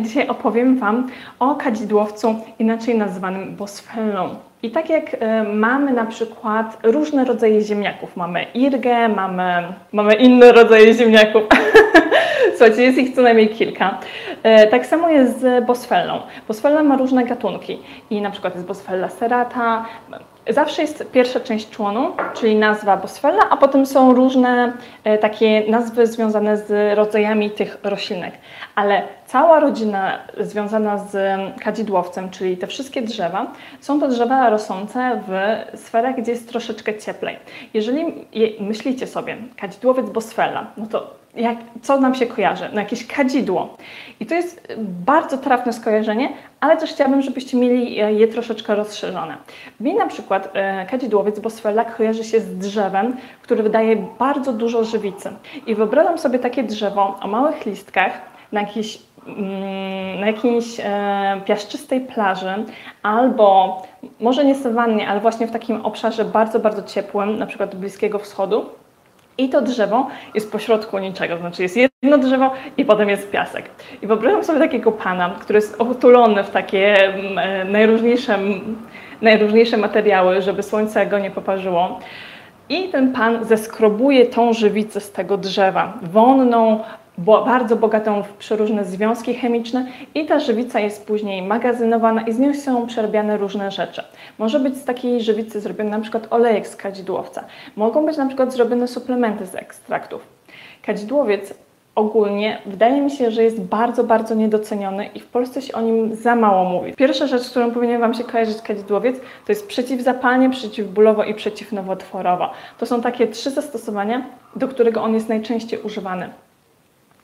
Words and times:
Dzisiaj 0.00 0.28
opowiem 0.28 0.78
Wam 0.78 1.08
o 1.38 1.54
kadzidłowcu, 1.54 2.34
inaczej 2.58 2.98
nazywanym 2.98 3.56
bosfelą. 3.56 4.28
I 4.62 4.70
tak 4.70 4.90
jak 4.90 5.04
e, 5.20 5.42
mamy 5.42 5.92
na 5.92 6.06
przykład 6.06 6.78
różne 6.82 7.24
rodzaje 7.24 7.60
ziemniaków, 7.60 8.16
mamy 8.16 8.46
irgę, 8.54 9.08
mamy, 9.08 9.72
mamy 9.92 10.14
inne 10.14 10.52
rodzaje 10.52 10.94
ziemniaków. 10.94 11.42
Słuchajcie, 12.56 12.82
jest 12.82 12.98
ich 12.98 13.14
co 13.14 13.22
najmniej 13.22 13.48
kilka. 13.48 13.98
E, 14.42 14.66
tak 14.66 14.86
samo 14.86 15.08
jest 15.08 15.40
z 15.40 15.66
bosfellą. 15.66 16.20
Bosfella 16.48 16.82
ma 16.82 16.96
różne 16.96 17.24
gatunki 17.24 17.78
i 18.10 18.20
na 18.20 18.30
przykład 18.30 18.54
jest 18.54 18.66
bosfella 18.66 19.08
serrata. 19.08 19.84
Zawsze 20.48 20.82
jest 20.82 21.10
pierwsza 21.12 21.40
część 21.40 21.70
członu, 21.70 22.12
czyli 22.34 22.56
nazwa 22.56 22.96
bosfella, 22.96 23.42
a 23.50 23.56
potem 23.56 23.86
są 23.86 24.14
różne 24.14 24.72
e, 25.04 25.18
takie 25.18 25.62
nazwy 25.68 26.06
związane 26.06 26.56
z 26.56 26.98
rodzajami 26.98 27.50
tych 27.50 27.78
roślinek. 27.82 28.34
Ale 28.74 29.02
cała 29.26 29.60
rodzina 29.60 30.18
związana 30.40 30.98
z 30.98 31.16
kadzidłowcem, 31.60 32.30
czyli 32.30 32.56
te 32.56 32.66
wszystkie 32.66 33.02
drzewa, 33.02 33.52
są 33.80 34.00
to 34.00 34.08
drzewa 34.08 34.50
rosnące 34.50 35.22
w 35.28 35.32
sferach, 35.80 36.16
gdzie 36.16 36.32
jest 36.32 36.48
troszeczkę 36.48 36.98
cieplej. 36.98 37.36
Jeżeli 37.74 38.04
myślicie 38.60 39.06
sobie, 39.06 39.36
kadzidłowiec 39.56 40.10
bosfella, 40.10 40.66
no 40.76 40.86
to 40.86 41.16
jak, 41.36 41.58
co 41.82 42.00
nam 42.00 42.14
się 42.14 42.26
kojarzy? 42.26 42.68
No 42.72 42.80
jakieś 42.80 43.06
kadzidło. 43.06 43.76
I 44.20 44.26
to 44.26 44.34
jest 44.34 44.74
bardzo 44.78 45.38
trafne 45.38 45.72
skojarzenie, 45.72 46.32
ale 46.60 46.76
też 46.76 46.90
chciałabym, 46.90 47.22
żebyście 47.22 47.56
mieli 47.56 48.00
e, 48.00 48.12
je 48.12 48.28
troszeczkę 48.28 48.74
rozszerzone. 48.74 49.36
Mi 49.80 49.94
na 49.94 50.06
przykład 50.06 50.50
e, 50.54 50.86
kadzidłowiec 50.86 51.40
bosfella 51.40 51.84
kojarzy 51.84 52.24
się 52.24 52.40
z 52.40 52.58
drzewem, 52.58 53.16
który 53.42 53.62
wydaje 53.62 54.06
bardzo 54.18 54.52
dużo 54.52 54.84
żywicy. 54.84 55.30
I 55.66 55.74
wyobrażam 55.74 56.18
sobie 56.18 56.38
takie 56.38 56.62
drzewo 56.62 57.18
o 57.22 57.28
małych 57.28 57.66
listkach 57.66 58.12
na 58.52 58.60
jakiejś 58.60 58.98
mm, 58.98 59.15
na 60.20 60.26
jakiejś 60.26 60.80
e, 60.80 61.40
piaszczystej 61.44 62.00
plaży 62.00 62.64
albo 63.02 63.82
może 64.20 64.44
nie 64.44 64.54
sawannie, 64.54 65.08
ale 65.08 65.20
właśnie 65.20 65.46
w 65.46 65.50
takim 65.50 65.86
obszarze 65.86 66.24
bardzo, 66.24 66.60
bardzo 66.60 66.82
ciepłym, 66.82 67.38
na 67.38 67.46
przykład 67.46 67.74
Bliskiego 67.74 68.18
Wschodu. 68.18 68.66
I 69.38 69.48
to 69.48 69.62
drzewo 69.62 70.06
jest 70.34 70.52
pośrodku 70.52 70.98
niczego, 70.98 71.38
znaczy 71.38 71.62
jest 71.62 71.76
jedno 71.76 72.18
drzewo 72.18 72.50
i 72.76 72.84
potem 72.84 73.08
jest 73.08 73.30
piasek. 73.30 73.70
I 74.02 74.06
wyobrażam 74.06 74.44
sobie 74.44 74.58
takiego 74.58 74.92
pana, 74.92 75.30
który 75.40 75.56
jest 75.56 75.80
otulony 75.80 76.44
w 76.44 76.50
takie 76.50 77.14
mm, 77.14 77.38
e, 77.38 77.64
najróżniejsze, 77.64 78.38
najróżniejsze 79.22 79.76
materiały, 79.76 80.42
żeby 80.42 80.62
słońce 80.62 81.06
go 81.06 81.18
nie 81.18 81.30
poparzyło. 81.30 82.00
I 82.68 82.88
ten 82.88 83.12
pan 83.12 83.44
zeskrobuje 83.44 84.26
tą 84.26 84.52
żywicę 84.52 85.00
z 85.00 85.12
tego 85.12 85.36
drzewa, 85.36 85.92
wonną, 86.02 86.80
bo 87.18 87.44
bardzo 87.44 87.76
bogatą 87.76 88.22
w 88.22 88.32
przeróżne 88.32 88.84
związki 88.84 89.34
chemiczne 89.34 89.86
i 90.14 90.26
ta 90.26 90.40
żywica 90.40 90.80
jest 90.80 91.06
później 91.06 91.42
magazynowana 91.42 92.22
i 92.22 92.32
z 92.32 92.38
nią 92.38 92.54
są 92.54 92.86
przerabiane 92.86 93.36
różne 93.36 93.70
rzeczy. 93.70 94.02
Może 94.38 94.60
być 94.60 94.76
z 94.76 94.84
takiej 94.84 95.22
żywicy 95.22 95.60
zrobiony 95.60 95.90
na 95.90 96.00
przykład 96.00 96.26
olejek 96.30 96.66
z 96.68 96.76
kadzidłowca. 96.76 97.44
Mogą 97.76 98.06
być 98.06 98.16
na 98.16 98.26
przykład 98.26 98.52
zrobione 98.52 98.88
suplementy 98.88 99.46
z 99.46 99.54
ekstraktów. 99.54 100.26
Kadzidłowiec 100.82 101.54
ogólnie 101.94 102.58
wydaje 102.66 103.02
mi 103.02 103.10
się, 103.10 103.30
że 103.30 103.44
jest 103.44 103.60
bardzo, 103.60 104.04
bardzo 104.04 104.34
niedoceniony 104.34 105.06
i 105.06 105.20
w 105.20 105.26
Polsce 105.26 105.62
się 105.62 105.72
o 105.72 105.80
nim 105.80 106.14
za 106.14 106.36
mało 106.36 106.64
mówi. 106.64 106.92
Pierwsza 106.92 107.26
rzecz, 107.26 107.42
z 107.42 107.50
którą 107.50 107.70
powinien 107.70 108.00
Wam 108.00 108.14
się 108.14 108.24
kojarzyć 108.24 108.62
kadzidłowiec, 108.62 109.16
to 109.46 109.52
jest 109.52 109.66
przeciwzapalnie, 109.66 110.50
przeciwbólowo 110.50 111.24
i 111.24 111.34
przeciwnowotworowo. 111.34 112.50
To 112.78 112.86
są 112.86 113.02
takie 113.02 113.26
trzy 113.26 113.50
zastosowania, 113.50 114.26
do 114.56 114.68
którego 114.68 115.02
on 115.02 115.14
jest 115.14 115.28
najczęściej 115.28 115.80
używany. 115.80 116.30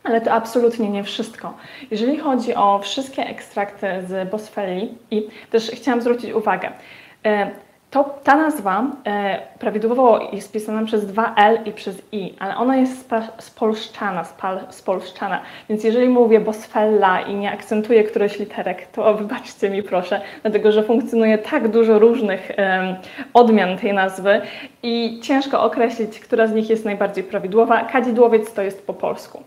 Ale 0.05 0.21
to 0.21 0.33
absolutnie 0.33 0.91
nie 0.91 1.05
wszystko. 1.05 1.55
Jeżeli 1.91 2.19
chodzi 2.19 2.55
o 2.55 2.79
wszystkie 2.79 3.27
ekstrakty 3.27 3.87
z 4.09 4.31
bosfelii 4.31 4.99
i 5.11 5.29
też 5.51 5.71
chciałam 5.71 6.01
zwrócić 6.01 6.33
uwagę, 6.33 6.73
e, 7.27 7.51
to 7.93 8.05
ta 8.25 8.37
nazwa 8.37 8.87
e, 9.07 9.39
prawidłowo 9.59 10.31
jest 10.33 10.53
pisana 10.53 10.85
przez 10.85 11.07
dwa 11.07 11.35
L 11.37 11.59
i 11.65 11.73
przez 11.73 12.03
I, 12.13 12.35
ale 12.39 12.57
ona 12.57 12.77
jest 12.77 13.11
spolszczana, 13.39 14.25
spal, 14.25 14.61
spolszczana. 14.71 15.41
Więc 15.69 15.85
jeżeli 15.85 16.09
mówię 16.09 16.41
bosfella 16.41 17.21
i 17.21 17.35
nie 17.35 17.53
akcentuję 17.53 18.05
któreś 18.05 18.39
literek, 18.39 18.87
to 18.87 19.15
wybaczcie 19.15 19.71
mi 19.71 19.83
proszę, 19.83 20.21
dlatego 20.43 20.73
że 20.73 20.83
funkcjonuje 20.83 21.39
tak 21.39 21.69
dużo 21.69 21.99
różnych 21.99 22.51
e, 22.51 22.97
odmian 23.35 23.79
tej 23.79 23.93
nazwy 23.93 24.41
i 24.83 25.21
ciężko 25.23 25.63
określić, 25.63 26.21
która 26.21 26.47
z 26.47 26.53
nich 26.53 26.71
jest 26.71 26.85
najbardziej 26.85 27.25
prawidłowa. 27.25 27.85
Kadzidłowiec 27.85 28.53
to 28.53 28.63
jest 28.63 28.87
po 28.87 28.95
polsku. 28.95 29.43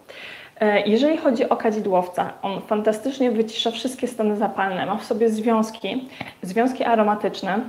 E, 0.60 0.82
jeżeli 0.82 1.18
chodzi 1.18 1.50
o 1.50 1.56
kadzidłowca, 1.56 2.34
on 2.42 2.62
fantastycznie 2.62 3.32
wycisza 3.32 3.72
wszystkie 3.72 4.08
stany 4.08 4.38
zapalne, 4.38 4.86
ma 4.86 4.98
w 4.98 5.04
sobie 5.04 5.30
związki, 5.30 6.08
związki 6.42 6.84
aromatyczne. 6.84 7.60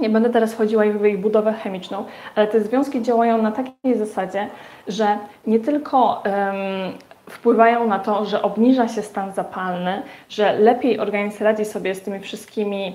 Nie 0.00 0.10
będę 0.10 0.30
teraz 0.30 0.54
chodziła 0.54 0.84
w 0.84 1.06
ich 1.06 1.20
budowę 1.20 1.52
chemiczną, 1.52 2.04
ale 2.34 2.46
te 2.46 2.60
związki 2.60 3.02
działają 3.02 3.42
na 3.42 3.52
takiej 3.52 3.98
zasadzie, 3.98 4.48
że 4.88 5.18
nie 5.46 5.60
tylko 5.60 6.22
um, 6.24 6.92
wpływają 7.30 7.86
na 7.86 7.98
to, 7.98 8.24
że 8.24 8.42
obniża 8.42 8.88
się 8.88 9.02
stan 9.02 9.32
zapalny, 9.32 10.02
że 10.28 10.52
lepiej 10.52 10.98
organizm 10.98 11.44
radzi 11.44 11.64
sobie 11.64 11.94
z 11.94 12.02
tymi 12.02 12.20
wszystkimi 12.20 12.94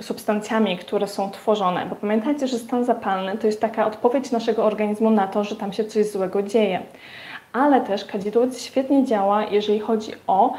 substancjami, 0.00 0.78
które 0.78 1.06
są 1.06 1.30
tworzone. 1.30 1.86
Bo 1.86 1.96
pamiętajcie, 1.96 2.46
że 2.46 2.58
stan 2.58 2.84
zapalny 2.84 3.38
to 3.38 3.46
jest 3.46 3.60
taka 3.60 3.86
odpowiedź 3.86 4.30
naszego 4.30 4.64
organizmu 4.64 5.10
na 5.10 5.26
to, 5.26 5.44
że 5.44 5.56
tam 5.56 5.72
się 5.72 5.84
coś 5.84 6.06
złego 6.06 6.42
dzieje 6.42 6.82
ale 7.52 7.80
też 7.80 8.04
kadzidłowiec 8.04 8.62
świetnie 8.62 9.04
działa, 9.04 9.44
jeżeli 9.44 9.80
chodzi 9.80 10.12
o 10.26 10.54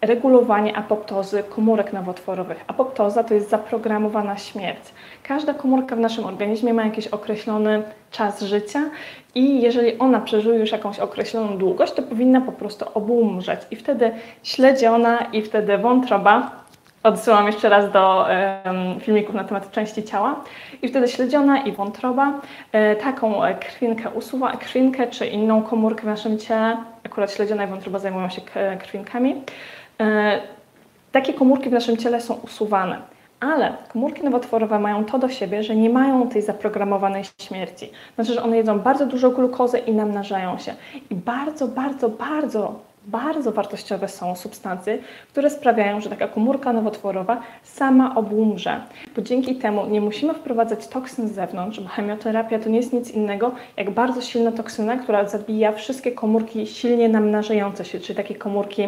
regulowanie 0.00 0.76
apoptozy 0.76 1.42
komórek 1.42 1.92
nowotworowych. 1.92 2.64
Apoptoza 2.66 3.24
to 3.24 3.34
jest 3.34 3.50
zaprogramowana 3.50 4.36
śmierć. 4.36 4.80
Każda 5.22 5.54
komórka 5.54 5.96
w 5.96 5.98
naszym 5.98 6.24
organizmie 6.24 6.74
ma 6.74 6.84
jakiś 6.84 7.06
określony 7.06 7.82
czas 8.10 8.42
życia 8.42 8.80
i 9.34 9.62
jeżeli 9.62 9.98
ona 9.98 10.20
przeżyje 10.20 10.58
już 10.58 10.72
jakąś 10.72 10.98
określoną 10.98 11.58
długość, 11.58 11.92
to 11.92 12.02
powinna 12.02 12.40
po 12.40 12.52
prostu 12.52 12.84
obumrzeć. 12.94 13.60
I 13.70 13.76
wtedy 13.76 14.10
śledziona 14.42 15.18
i 15.18 15.42
wtedy 15.42 15.78
wątroba 15.78 16.61
Odsyłam 17.02 17.46
jeszcze 17.46 17.68
raz 17.68 17.92
do 17.92 18.26
filmików 19.00 19.34
na 19.34 19.44
temat 19.44 19.70
części 19.70 20.02
ciała. 20.02 20.44
I 20.82 20.88
wtedy 20.88 21.08
śledziona 21.08 21.62
i 21.62 21.72
wątroba 21.72 22.40
e, 22.72 22.96
taką 22.96 23.40
krwinkę 23.60 24.10
usuwa, 24.10 24.56
krwinkę 24.56 25.06
czy 25.06 25.26
inną 25.26 25.62
komórkę 25.62 26.02
w 26.02 26.06
naszym 26.06 26.38
ciele. 26.38 26.76
Akurat 27.06 27.32
śledziona 27.32 27.64
i 27.64 27.66
wątroba 27.66 27.98
zajmują 27.98 28.28
się 28.28 28.40
krwinkami. 28.78 29.42
E, 30.00 30.40
takie 31.12 31.34
komórki 31.34 31.68
w 31.70 31.72
naszym 31.72 31.96
ciele 31.96 32.20
są 32.20 32.34
usuwane. 32.34 32.98
Ale 33.40 33.72
komórki 33.92 34.22
nowotworowe 34.22 34.78
mają 34.78 35.04
to 35.04 35.18
do 35.18 35.28
siebie, 35.28 35.62
że 35.62 35.76
nie 35.76 35.90
mają 35.90 36.28
tej 36.28 36.42
zaprogramowanej 36.42 37.24
śmierci. 37.40 37.90
Znaczy, 38.14 38.34
że 38.34 38.42
one 38.42 38.56
jedzą 38.56 38.78
bardzo 38.78 39.06
dużo 39.06 39.30
glukozy 39.30 39.78
i 39.78 39.92
namnażają 39.92 40.58
się. 40.58 40.74
I 41.10 41.14
bardzo, 41.14 41.68
bardzo, 41.68 42.08
bardzo 42.08 42.91
bardzo 43.06 43.52
wartościowe 43.52 44.08
są 44.08 44.36
substancje, 44.36 44.98
które 45.28 45.50
sprawiają, 45.50 46.00
że 46.00 46.10
taka 46.10 46.28
komórka 46.28 46.72
nowotworowa 46.72 47.42
sama 47.62 48.14
obumrze. 48.14 48.80
Bo 49.16 49.22
dzięki 49.22 49.56
temu 49.56 49.86
nie 49.86 50.00
musimy 50.00 50.34
wprowadzać 50.34 50.88
toksyn 50.88 51.28
z 51.28 51.32
zewnątrz, 51.32 51.80
bo 51.80 51.88
chemioterapia 51.88 52.58
to 52.58 52.68
nie 52.68 52.76
jest 52.76 52.92
nic 52.92 53.10
innego 53.10 53.52
jak 53.76 53.90
bardzo 53.90 54.20
silna 54.20 54.52
toksyna, 54.52 54.96
która 54.96 55.28
zabija 55.28 55.72
wszystkie 55.72 56.12
komórki 56.12 56.66
silnie 56.66 57.08
namnażające 57.08 57.84
się, 57.84 58.00
czyli 58.00 58.16
takie 58.16 58.34
komórki 58.34 58.82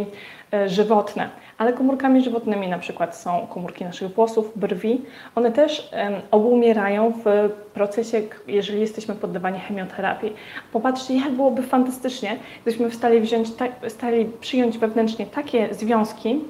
żywotne 0.66 1.30
ale 1.58 1.72
komórkami 1.72 2.22
żywotnymi 2.24 2.68
na 2.68 2.78
przykład 2.78 3.16
są 3.16 3.46
komórki 3.46 3.84
naszych 3.84 4.14
włosów, 4.14 4.52
brwi. 4.56 5.02
One 5.34 5.52
też 5.52 5.90
um, 5.92 6.14
obumierają 6.30 7.12
w 7.24 7.50
procesie, 7.74 8.22
jeżeli 8.46 8.80
jesteśmy 8.80 9.14
poddawani 9.14 9.60
chemioterapii. 9.60 10.32
Popatrzcie, 10.72 11.14
jak 11.16 11.30
byłoby 11.30 11.62
fantastycznie, 11.62 12.36
gdybyśmy 12.62 12.90
stali, 12.90 13.20
wziąć, 13.20 13.48
stali 13.88 14.24
przyjąć 14.40 14.78
wewnętrznie 14.78 15.26
takie 15.26 15.74
związki, 15.74 16.40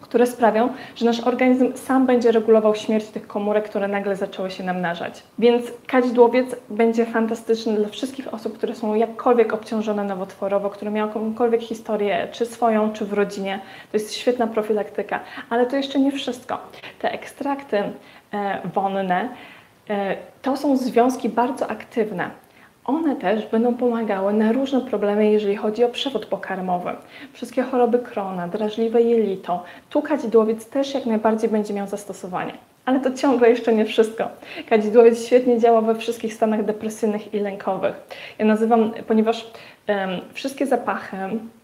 które 0.00 0.26
sprawią, 0.26 0.68
że 0.96 1.04
nasz 1.04 1.20
organizm 1.20 1.72
sam 1.76 2.06
będzie 2.06 2.32
regulował 2.32 2.74
śmierć 2.74 3.06
tych 3.06 3.26
komórek, 3.26 3.68
które 3.68 3.88
nagle 3.88 4.16
zaczęły 4.16 4.50
się 4.50 4.64
namnażać. 4.64 5.22
Więc 5.38 5.66
kadzidłowiec 5.86 6.56
będzie 6.70 7.06
fantastyczny 7.06 7.72
dla 7.72 7.88
wszystkich 7.88 8.34
osób, 8.34 8.58
które 8.58 8.74
są 8.74 8.94
jakkolwiek 8.94 9.52
obciążone 9.52 10.04
nowotworowo, 10.04 10.70
które 10.70 10.90
miały 10.90 11.08
jakąkolwiek 11.08 11.62
historię, 11.62 12.28
czy 12.32 12.46
swoją, 12.46 12.92
czy 12.92 13.04
w 13.04 13.12
rodzinie. 13.12 13.60
To 13.92 13.96
jest 13.96 14.14
świetna 14.14 14.46
profilaktyka. 14.46 15.20
Ale 15.50 15.66
to 15.66 15.76
jeszcze 15.76 16.00
nie 16.00 16.12
wszystko. 16.12 16.58
Te 16.98 17.12
ekstrakty 17.12 17.76
e, 17.78 17.92
wonne 18.74 19.28
e, 19.90 20.16
to 20.42 20.56
są 20.56 20.76
związki 20.76 21.28
bardzo 21.28 21.70
aktywne 21.70 22.30
one 22.84 23.16
też 23.16 23.46
będą 23.46 23.74
pomagały 23.74 24.32
na 24.32 24.52
różne 24.52 24.80
problemy, 24.80 25.30
jeżeli 25.30 25.56
chodzi 25.56 25.84
o 25.84 25.88
przewód 25.88 26.26
pokarmowy. 26.26 26.90
Wszystkie 27.32 27.62
choroby 27.62 27.98
krona, 27.98 28.48
drażliwe 28.48 29.02
jelito, 29.02 29.64
tu 29.90 30.02
kadzidłowiec 30.02 30.66
też 30.66 30.94
jak 30.94 31.06
najbardziej 31.06 31.50
będzie 31.50 31.74
miał 31.74 31.86
zastosowanie. 31.86 32.52
Ale 32.84 33.00
to 33.00 33.12
ciągle 33.12 33.50
jeszcze 33.50 33.74
nie 33.74 33.84
wszystko. 33.84 34.28
Kadzidłowiec 34.68 35.26
świetnie 35.26 35.58
działa 35.58 35.80
we 35.80 35.94
wszystkich 35.94 36.34
stanach 36.34 36.64
depresyjnych 36.64 37.34
i 37.34 37.38
lękowych. 37.38 37.94
Ja 38.38 38.44
nazywam, 38.44 38.92
ponieważ 39.06 39.50
Wszystkie 40.34 40.66
zapachy, 40.66 41.16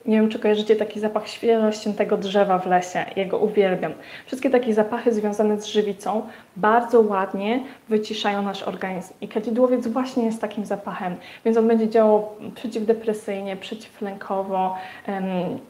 nie 0.07 0.17
wiem 0.21 0.29
czy 0.29 0.39
kojarzycie 0.39 0.77
taki 0.77 1.01
zapach 1.01 1.29
świeżo 1.29 1.73
ściętego 1.73 2.17
drzewa 2.17 2.59
w 2.59 2.67
lesie, 2.67 3.05
jego 3.17 3.39
uwielbiam. 3.39 3.93
Wszystkie 4.27 4.51
takie 4.51 4.75
zapachy 4.75 5.13
związane 5.13 5.61
z 5.61 5.67
żywicą 5.67 6.23
bardzo 6.57 7.01
ładnie 7.01 7.61
wyciszają 7.89 8.43
nasz 8.43 8.63
organizm 8.63 9.15
i 9.21 9.29
kadzidłowiec 9.29 9.87
właśnie 9.87 10.25
jest 10.25 10.41
takim 10.41 10.65
zapachem, 10.65 11.17
więc 11.45 11.57
on 11.57 11.69
będzie 11.69 11.89
działał 11.89 12.29
przeciwdepresyjnie, 12.55 13.57
przeciwlękowo, 13.57 14.77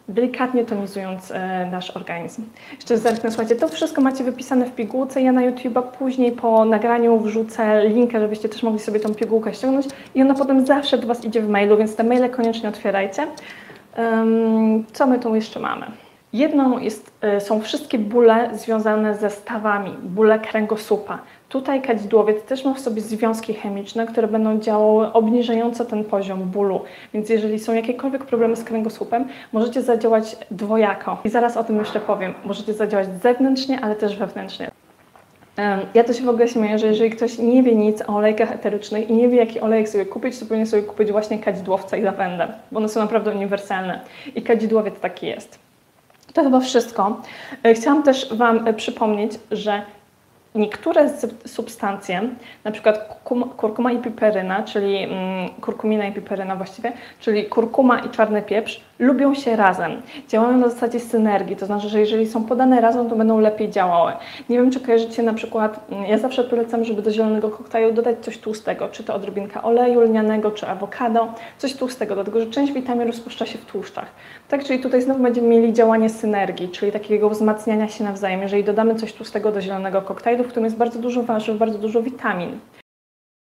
delikatnie 0.08 0.64
tonizując 0.64 1.31
e, 1.31 1.69
nasz 1.72 1.90
organizm. 1.90 2.44
Jeszcze 2.72 2.99
zerknę, 2.99 3.31
słuchajcie, 3.31 3.56
to 3.56 3.69
wszystko 3.69 4.00
macie 4.00 4.25
wypisane 4.25 4.66
w 4.66 4.75
pigułce, 4.75 5.22
ja 5.22 5.32
na 5.32 5.50
YouTube'a 5.50 5.82
później 5.82 6.32
po 6.32 6.64
nagraniu 6.64 7.19
wrzucę 7.19 7.88
linkę, 7.88 8.20
żebyście 8.20 8.49
też 8.49 8.62
mogli 8.62 8.81
sobie 8.81 9.00
tą 9.00 9.14
pigułkę 9.14 9.54
ściągnąć 9.54 9.87
i 10.14 10.22
ona 10.22 10.34
potem 10.34 10.66
zawsze 10.66 10.99
do 10.99 11.06
Was 11.06 11.25
idzie 11.25 11.40
w 11.42 11.49
mailu, 11.49 11.76
więc 11.76 11.96
te 11.96 12.04
maile 12.04 12.31
koniecznie 12.37 12.69
otwierajcie. 12.69 13.27
Co 14.93 15.06
my 15.06 15.19
tu 15.19 15.35
jeszcze 15.35 15.61
mamy? 15.61 15.87
Jedną 16.33 16.79
jest, 16.79 17.12
e, 17.21 17.41
są 17.41 17.61
wszystkie 17.61 17.99
bóle 17.99 18.50
związane 18.53 19.15
ze 19.15 19.31
stawami, 19.31 19.91
bóle 20.03 20.38
kręgosłupa. 20.38 21.19
Tutaj 21.49 21.83
kadzidłowiec 21.83 22.43
też 22.43 22.65
ma 22.65 22.75
w 22.75 22.81
sobie 22.81 23.03
związki 23.03 23.55
chemiczne, 23.55 24.06
które 24.06 24.29
będą 24.29 24.59
działały 24.59 25.12
obniżająco 25.12 25.85
ten 25.85 26.05
poziom 26.05 26.43
bólu. 26.43 26.81
Więc 27.15 27.29
jeżeli 27.31 27.59
są 27.59 27.75
jakiekolwiek 27.75 28.25
problemy 28.25 28.56
z 28.56 28.65
kręgosłupem, 28.65 29.29
możecie 29.53 29.83
zadziałać 29.83 30.37
dwojako. 30.50 31.19
I 31.25 31.29
zaraz 31.29 31.56
o 31.56 31.65
tym 31.65 31.79
jeszcze 31.79 32.00
powiem. 32.00 32.35
Możecie 32.44 32.75
zadziałać 32.75 33.06
zewnętrznie, 33.23 33.81
ale 33.81 33.94
też 33.94 34.17
wewnętrznie. 34.17 34.71
Ja 35.94 36.05
to 36.05 36.12
się 36.12 36.25
w 36.25 36.29
ogóle 36.29 36.49
śmieję, 36.49 36.79
że 36.79 36.87
jeżeli 36.87 37.11
ktoś 37.11 37.38
nie 37.38 37.62
wie 37.62 37.75
nic 37.75 38.03
o 38.03 38.06
olejkach 38.06 38.53
eterycznych 38.53 39.11
i 39.11 39.12
nie 39.12 39.29
wie, 39.29 39.37
jaki 39.37 39.61
olejek 39.61 39.88
sobie 39.88 40.06
kupić, 40.06 40.38
to 40.38 40.47
powinien 40.47 40.67
sobie 40.67 40.82
kupić 40.82 41.12
właśnie 41.12 41.38
kadzidłowca 41.38 41.97
i 41.97 42.03
lawendę, 42.03 42.49
bo 42.73 42.79
one 42.79 42.88
są 42.88 43.00
naprawdę 43.00 43.31
uniwersalne. 43.31 44.00
I 44.35 44.43
kadzidłowiec 44.43 45.00
taki 45.00 45.26
jest. 45.26 45.58
To 46.32 46.43
chyba 46.43 46.61
wszystko. 46.61 47.20
E, 47.62 47.75
Chciałam 47.75 48.03
też 48.03 48.35
Wam 48.35 48.69
e, 48.69 48.75
przypomnieć, 48.75 49.32
że 49.50 49.82
niektóre 50.55 51.11
substancje, 51.47 52.23
na 52.64 52.70
przykład 52.70 53.09
kurkuma, 53.09 53.47
kurkuma 53.47 53.93
i 53.93 53.99
piperyna, 53.99 54.62
czyli 54.62 55.02
mm, 55.02 55.49
kurkumina 55.61 56.06
i 56.06 56.12
piperyna 56.12 56.56
właściwie, 56.56 56.93
czyli 57.20 57.44
kurkuma 57.44 57.99
i 57.99 58.11
czarny 58.11 58.43
pieprz, 58.43 58.81
lubią 58.98 59.34
się 59.34 59.56
razem. 59.56 60.02
Działają 60.28 60.56
na 60.56 60.69
zasadzie 60.69 61.00
synergii, 61.00 61.56
to 61.56 61.66
znaczy, 61.66 61.88
że 61.88 62.00
jeżeli 62.00 62.26
są 62.26 62.44
podane 62.44 62.81
razem, 62.81 63.08
to 63.08 63.16
będą 63.16 63.40
lepiej 63.40 63.70
działały. 63.70 64.12
Nie 64.48 64.56
wiem, 64.56 64.70
czy 64.70 64.81
kojarzycie 64.81 65.22
na 65.22 65.34
przykład, 65.34 65.87
mm, 65.90 66.04
ja 66.04 66.19
zawsze 66.19 66.44
polecam, 66.44 66.84
żeby 66.84 67.02
do 67.02 67.10
zielonego 67.10 67.50
koktajlu 67.50 67.93
dodać 67.93 68.16
coś 68.20 68.38
tłustego, 68.38 68.88
czy 68.88 69.04
to 69.04 69.14
odrobinka 69.14 69.62
oleju 69.62 70.00
lnianego, 70.00 70.50
czy 70.50 70.69
awokado, 70.69 71.28
coś 71.58 71.75
tłustego, 71.75 72.14
dlatego 72.14 72.40
że 72.40 72.46
część 72.46 72.72
witamin 72.72 73.06
rozpuszcza 73.06 73.46
się 73.46 73.58
w 73.58 73.64
tłuszczach. 73.64 74.06
Tak, 74.48 74.64
czyli 74.64 74.78
tutaj 74.78 75.02
znowu 75.02 75.22
będziemy 75.22 75.49
mieli 75.49 75.72
działanie 75.72 76.10
synergii, 76.10 76.69
czyli 76.69 76.92
takiego 76.92 77.31
wzmacniania 77.31 77.88
się 77.88 78.04
nawzajem, 78.04 78.42
jeżeli 78.42 78.64
dodamy 78.64 78.94
coś 78.94 79.12
tłustego 79.12 79.52
do 79.52 79.60
zielonego 79.60 80.02
koktajlu, 80.02 80.44
w 80.44 80.49
którym 80.49 80.64
jest 80.64 80.76
bardzo 80.76 80.99
dużo 80.99 81.22
warzyw, 81.22 81.58
bardzo 81.58 81.78
dużo 81.78 82.02
witamin. 82.02 82.58